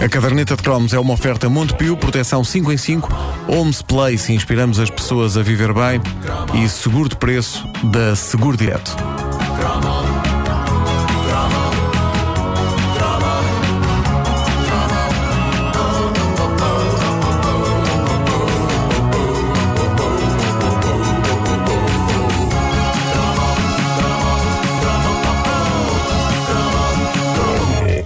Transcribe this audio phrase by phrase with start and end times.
[0.00, 3.12] A caderneta de cromos é uma oferta Montepio, proteção 5 em 5,
[3.48, 6.00] Homes Place, inspiramos as pessoas a viver bem
[6.54, 8.94] e seguro de preço da Seguro Direto.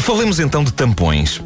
[0.00, 1.40] Falemos então de tampões.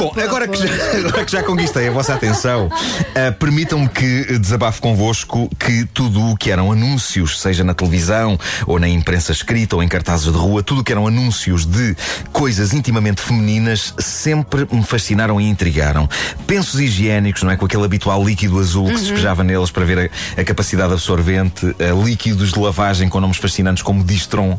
[0.00, 0.66] Bom, agora que, já,
[1.06, 2.70] agora que já conquistei a vossa atenção,
[3.14, 8.78] ah, permitam-me que desabafo convosco que tudo o que eram anúncios, seja na televisão, ou
[8.78, 11.94] na imprensa escrita, ou em cartazes de rua, tudo o que eram anúncios de
[12.32, 16.08] coisas intimamente femininas sempre me fascinaram e intrigaram.
[16.46, 17.58] Pensos higiênicos, não é?
[17.58, 21.76] Com aquele habitual líquido azul que se despejava neles para ver a, a capacidade absorvente,
[21.78, 24.58] ah, líquidos de lavagem com nomes fascinantes como Distron,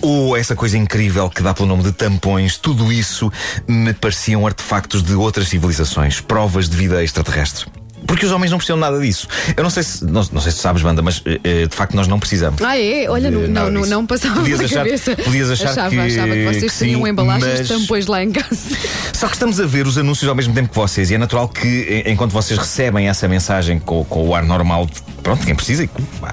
[0.00, 3.30] ou essa coisa incrível que dá pelo nome de tampões, tudo isso
[3.66, 4.46] me pareciam
[4.78, 7.66] artefactos de outras civilizações, provas de vida extraterrestre.
[8.06, 9.26] Porque os homens não precisam nada disso.
[9.56, 11.94] Eu não sei se, não, não sei se sabes, Banda, mas eh, eh, de facto
[11.96, 12.62] nós não precisamos.
[12.62, 13.10] Ah, é?
[13.10, 15.16] Olha, não, não, não, não passava Podias achar- cabeça.
[15.16, 18.22] podias achar achava, que- achava que vocês que tinham sim, embalagens mas- de tampões lá
[18.22, 18.56] em casa.
[19.12, 21.48] Só que estamos a ver os anúncios ao mesmo tempo que vocês, e é natural
[21.48, 25.82] que, enquanto vocês recebem essa mensagem com, com o ar normal de pronto, quem precisa
[25.82, 25.90] e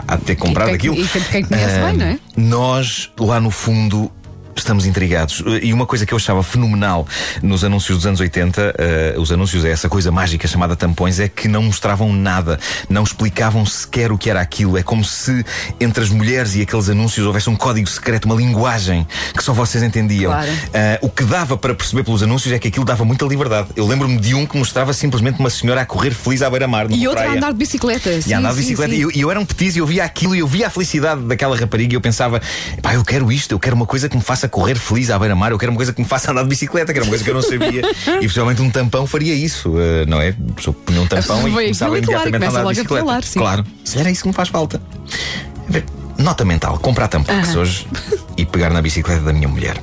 [0.07, 0.95] há de ter comprado quem- aquilo.
[0.95, 2.19] e quem- quem conhece ah, bem, não é?
[2.37, 4.11] Nós, lá no fundo.
[4.55, 5.43] Estamos intrigados.
[5.61, 7.07] E uma coisa que eu achava fenomenal
[7.43, 11.27] nos anúncios dos anos 80, eh, os anúncios é essa coisa mágica chamada tampões, é
[11.27, 12.57] que não mostravam nada,
[12.89, 14.77] não explicavam sequer o que era aquilo.
[14.77, 15.45] É como se
[15.79, 19.83] entre as mulheres e aqueles anúncios houvesse um código secreto, uma linguagem que só vocês
[19.83, 20.31] entendiam.
[20.31, 20.51] Claro.
[20.73, 23.69] Ah, o que dava para perceber pelos anúncios é que aquilo dava muita liberdade.
[23.75, 26.87] Eu lembro-me de um que mostrava simplesmente uma senhora a correr feliz à beira-mar.
[26.89, 28.09] E outra a andar de bicicleta.
[28.09, 28.93] E sim, a andar de sim, bicicleta.
[28.93, 28.99] sim.
[28.99, 31.21] E eu, eu era um petis e eu via aquilo e eu via a felicidade
[31.21, 32.41] daquela rapariga e eu pensava,
[32.81, 35.51] pá, eu quero isto, eu quero uma coisa que me faça correr feliz à beira-mar,
[35.51, 37.29] eu quero uma coisa que me faça andar de bicicleta, que era uma coisa que
[37.29, 37.81] eu não sabia.
[38.21, 40.29] e possivelmente um tampão faria isso, eh, não é?
[40.29, 43.21] A pessoa punha um tampão e começava claro, imediatamente a andar de bicicleta.
[43.23, 43.39] sim.
[43.39, 44.81] Claro, se era isso que me faz falta.
[46.17, 47.87] Nota mental, comprar tampões hoje
[48.37, 49.77] e pegar na bicicleta da minha mulher.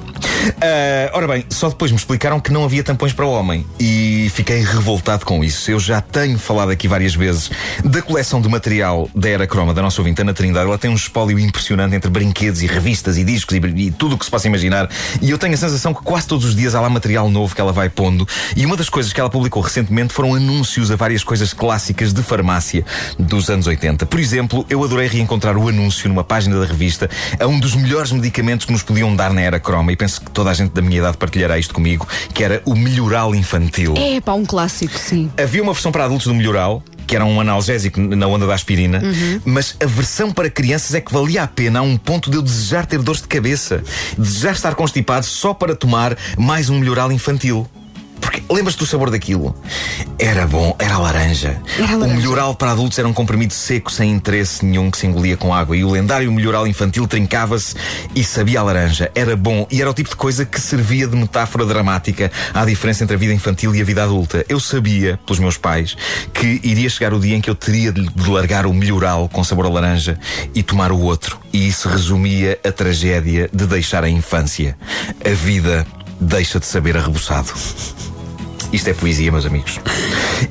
[0.61, 4.31] Ah, ora bem, só depois me explicaram que não havia tampões para o homem e
[4.35, 5.71] fiquei revoltado com isso.
[5.71, 7.51] Eu já tenho falado aqui várias vezes
[7.85, 10.67] da coleção de material da Era Croma, da nossa ouvinte Ana Trindade.
[10.67, 14.19] Ela tem um espólio impressionante entre brinquedos e revistas e discos e, e tudo o
[14.19, 14.89] que se possa imaginar.
[15.21, 17.61] E eu tenho a sensação que quase todos os dias há lá material novo que
[17.61, 18.27] ela vai pondo.
[18.57, 22.23] E uma das coisas que ela publicou recentemente foram anúncios a várias coisas clássicas de
[22.23, 22.85] farmácia
[23.19, 24.07] dos anos 80.
[24.07, 28.13] Por exemplo, eu adorei reencontrar o anúncio numa página da revista a um dos melhores
[28.13, 29.93] medicamentos que nos podiam dar na Era Croma.
[29.93, 32.75] E penso que toda a gente da minha idade partilhará isto comigo, que era o
[32.75, 33.95] melhoral infantil.
[33.97, 35.31] É pá, um clássico, sim.
[35.41, 39.03] Havia uma versão para adultos do melhoral, que era um analgésico na onda da aspirina,
[39.45, 42.43] mas a versão para crianças é que valia a pena a um ponto de eu
[42.43, 43.83] desejar ter dores de cabeça,
[44.17, 47.69] desejar estar constipado só para tomar mais um melhoral infantil.
[48.53, 49.57] Lembras-te do sabor daquilo?
[50.19, 51.61] Era bom, era a laranja.
[51.79, 52.21] Era a O laranja.
[52.21, 55.77] melhoral para adultos era um comprimido seco, sem interesse nenhum, que se engolia com água.
[55.77, 57.75] E o lendário melhoral infantil trincava-se
[58.15, 59.11] e sabia a laranja.
[59.15, 63.03] Era bom e era o tipo de coisa que servia de metáfora dramática à diferença
[63.03, 64.45] entre a vida infantil e a vida adulta.
[64.49, 65.97] Eu sabia, pelos meus pais,
[66.33, 69.43] que iria chegar o dia em que eu teria de de largar o melhoral com
[69.43, 70.19] sabor a laranja
[70.55, 71.39] e tomar o outro.
[71.53, 74.77] E isso resumia a tragédia de deixar a infância.
[75.25, 75.87] A vida
[76.21, 77.53] deixa de saber arreboçado.
[78.73, 79.79] Isto é poesia, meus amigos.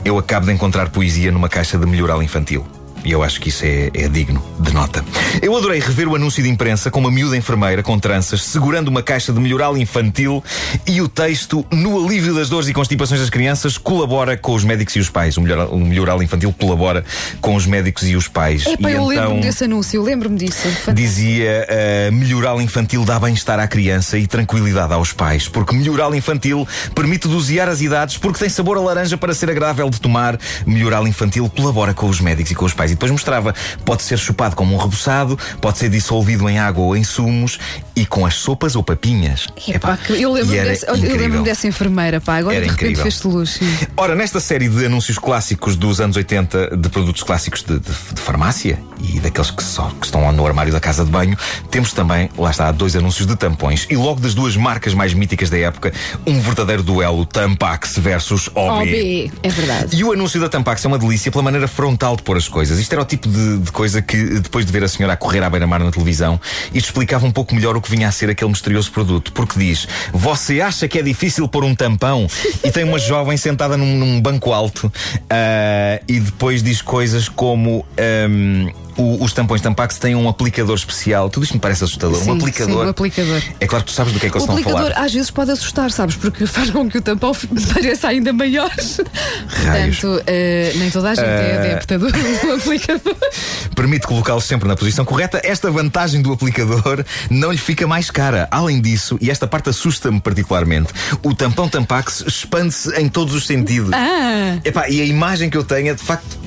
[0.05, 2.65] Eu acabo de encontrar poesia numa caixa de melhoral infantil.
[3.03, 5.03] E eu acho que isso é, é digno de nota.
[5.41, 9.01] Eu adorei rever o anúncio de imprensa com uma miúda enfermeira com tranças, segurando uma
[9.01, 10.43] caixa de melhoral infantil
[10.87, 14.95] e o texto, no alívio das dores e constipações das crianças, colabora com os médicos
[14.95, 15.37] e os pais.
[15.37, 17.03] O melhoral, o melhoral infantil colabora
[17.39, 18.65] com os médicos e os pais.
[18.67, 20.67] É pá, e eu então lembro-me desse anúncio, eu lembro-me disso.
[20.93, 26.67] dizia uh, melhoral infantil dá bem-estar à criança e tranquilidade aos pais, porque melhoral infantil
[26.93, 30.39] permite dosear as idades, porque tem sabor a laranja para ser agradável de tomar.
[30.65, 32.90] Melhoral infantil colabora com os médicos e com os pais.
[32.91, 33.53] E depois mostrava,
[33.85, 37.59] pode ser chupado como um reboçado, pode ser dissolvido em água ou em sumos
[37.95, 39.47] e com as sopas ou papinhas.
[39.67, 41.17] É pá, que eu lembro-me incrível.
[41.17, 43.03] lembro-me dessa enfermeira, pá, agora Era de repente incrível.
[43.03, 43.59] fez-te luz.
[43.97, 48.21] Ora, nesta série de anúncios clássicos dos anos 80 de produtos clássicos de, de- de
[48.21, 51.37] farmácia e daqueles que, só, que estão lá no armário da casa de banho,
[51.69, 53.87] temos também, lá está, dois anúncios de tampões.
[53.89, 55.93] E logo das duas marcas mais míticas da época,
[56.25, 58.81] um verdadeiro duelo Tampax versus OB.
[58.81, 59.95] OB, é verdade.
[59.95, 62.79] E o anúncio da Tampax é uma delícia pela maneira frontal de pôr as coisas.
[62.81, 65.43] Isto era o tipo de, de coisa que, depois de ver a senhora a correr
[65.43, 66.39] à beira-mar na televisão,
[66.73, 69.31] isto explicava um pouco melhor o que vinha a ser aquele misterioso produto.
[69.33, 72.27] Porque diz: Você acha que é difícil pôr um tampão?
[72.63, 74.91] E tem uma jovem sentada num, num banco alto
[75.29, 77.85] ah, e depois diz coisas como.
[77.97, 81.29] ahm, o- os tampões Tampax têm um aplicador especial.
[81.29, 82.17] Tudo isto me parece assustador.
[82.21, 82.81] Sim, um aplicador.
[82.81, 83.41] sim, o aplicador.
[83.59, 85.05] É claro que tu sabes do que é que eles O estão a aplicador falar.
[85.05, 86.15] às vezes pode assustar, sabes?
[86.15, 87.31] Porque faz com que o tampão
[87.73, 88.69] pareça ainda maior.
[88.69, 89.99] Raios.
[89.99, 93.15] Portanto, eh, nem toda a gente é Eh, adepta do, do aplicador.
[93.75, 95.41] Permite colocá-los sempre na posição correta.
[95.43, 98.47] Esta vantagem do aplicador não lhe fica mais cara.
[98.51, 100.89] Além disso, e esta parte assusta-me particularmente,
[101.23, 103.91] o tampão Tampax expande-se em todos os sentidos.
[103.93, 104.59] Ah!
[104.63, 106.37] Epá, e a imagem que eu tenho é de facto.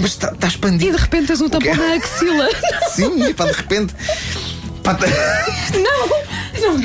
[0.00, 0.96] Mas está E expandido.
[0.96, 2.48] de repente tens um tampão na axila.
[2.94, 3.94] Sim, epá, de repente.
[4.82, 5.06] Pá, tá-
[5.72, 6.08] Não,
[6.78, 6.82] não.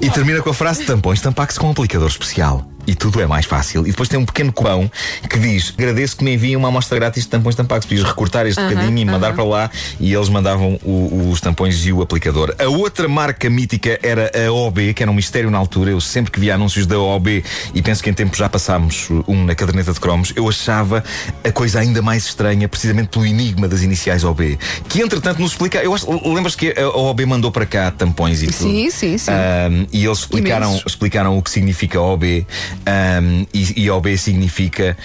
[0.00, 2.66] E termina com a frase tampões Tampax com um aplicador especial.
[2.90, 3.86] E tudo é mais fácil.
[3.86, 4.90] E depois tem um pequeno cubão
[5.28, 7.86] que diz: Agradeço que me enviem uma amostra grátis de tampões Tampax.
[7.86, 9.70] Podias recortar este bocadinho e mandar para lá.
[10.00, 12.52] E eles mandavam o- os tampões e o aplicador.
[12.58, 15.92] A outra marca mítica era a OB, que era um mistério na altura.
[15.92, 17.44] Eu sempre que via anúncios da OB,
[17.74, 21.04] e penso que em tempo já passámos um na caderneta de cromos, eu achava
[21.44, 24.58] a coisa ainda mais estranha, precisamente pelo enigma das iniciais OB.
[24.88, 25.78] Que entretanto nos explica.
[25.78, 28.56] Eu acho, lembras que a OB mandou para cá tampões e tudo?
[28.70, 29.30] Sim, sim, sim.
[29.30, 30.86] Um, e eles explicaram, Imensos.
[30.92, 32.46] explicaram o que significa OB.
[32.86, 34.96] Um, e, e OB significa.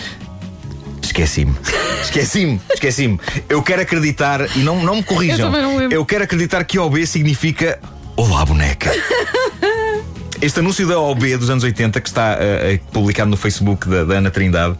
[1.01, 1.55] Esqueci-me.
[2.01, 3.19] Esqueci-me, esqueci-me.
[3.47, 5.53] Eu quero acreditar, e não, não me corrijam.
[5.53, 5.81] Eu não.
[5.91, 7.79] Eu quero acreditar que OB significa
[8.17, 8.91] Olá, boneca.
[10.41, 14.15] Este anúncio da OB dos anos 80, que está eh, publicado no Facebook da, da
[14.15, 14.75] Ana Trindade,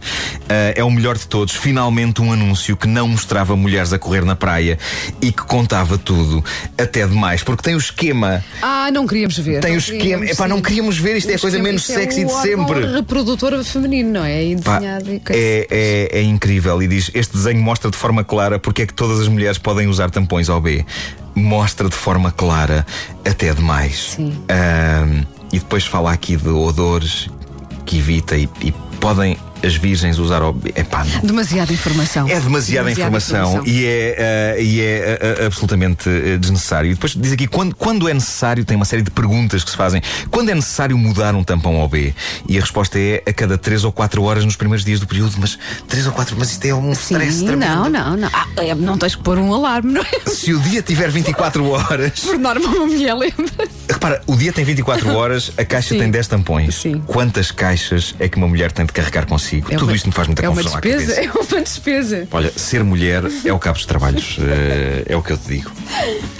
[0.48, 1.54] eh, é o melhor de todos.
[1.54, 4.78] Finalmente, um anúncio que não mostrava mulheres a correr na praia
[5.20, 6.44] e que contava tudo,
[6.78, 8.44] até demais, porque tem o esquema.
[8.60, 9.60] Ah, não queríamos ver.
[9.60, 9.98] Tem não o esquema.
[10.00, 11.16] queríamos, Epá, não queríamos ver.
[11.16, 12.86] Isto é a O coisa esquema- menos isto é sexy o de sempre.
[12.92, 14.44] reprodutor feminino, não é?
[14.44, 15.40] E Pá, desenhado e coisa.
[15.42, 18.94] é, é, é incrível e diz: Este desenho mostra de forma clara porque é que
[18.94, 20.84] todas as mulheres podem usar tampões OB.
[21.36, 22.84] Mostra de forma clara
[23.24, 24.14] até demais.
[24.16, 24.42] Sim.
[24.48, 27.28] Ahm, e depois fala aqui de odores
[27.84, 30.72] que evita e, e podem as virgens usar OB.
[30.74, 31.20] Epá, não.
[31.20, 32.28] Demasiada informação.
[32.28, 36.90] É demasiada, informação, e é, eh, e é eh, eh, absolutamente eh, desnecessário.
[36.90, 39.76] E depois diz aqui: quando, quando é necessário, tem uma série de perguntas que se
[39.76, 40.02] fazem.
[40.30, 42.14] Quando é necessário mudar um tampão OB?
[42.48, 45.34] E a resposta é a cada 3 ou 4 horas nos primeiros dias do período.
[45.38, 47.74] Mas 3 ou 4, mas isto é um stress Sim, tremendo.
[47.74, 48.30] não, não, não.
[48.32, 50.30] Ah, é, não tens que pôr um alarme, não é?
[50.30, 52.20] Se o dia tiver 24 horas.
[52.20, 53.68] Por norma, uma mulher lembra.
[53.88, 56.00] Repara, o dia tem 24 horas, a caixa Sim.
[56.00, 56.74] tem 10 tampões.
[56.76, 57.02] Sim.
[57.06, 59.45] Quantas caixas é que uma mulher tem de carregar consigo?
[59.54, 61.20] É Tudo uma- isto me faz muita é uma confusão à despesa.
[61.22, 62.28] É uma despesa.
[62.32, 64.36] Olha, ser mulher é o cabo dos trabalhos.
[64.42, 65.70] Eh, é o que eu te digo.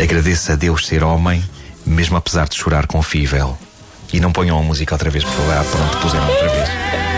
[0.03, 1.43] Agradeço a Deus ser homem,
[1.85, 3.57] mesmo apesar de chorar com fível.
[4.13, 5.55] E não ponham a música outra vez, por favor.
[5.55, 7.16] Ah, pronto, puseram outra vez.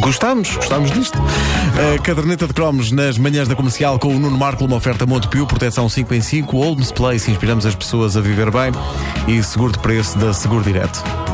[0.00, 1.18] Gostamos, gostamos disto.
[1.94, 5.46] A caderneta de cromos nas manhãs da comercial com o Nuno Marco, uma oferta Montepio,
[5.46, 8.72] proteção 5 em 5, Olds Place, inspiramos as pessoas a viver bem
[9.26, 11.25] e seguro de preço da Seguro Direto.